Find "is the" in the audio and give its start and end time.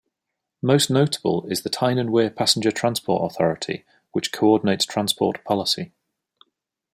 1.45-1.69